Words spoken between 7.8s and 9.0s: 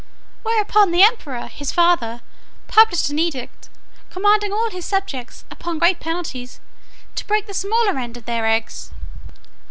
end of their eggs.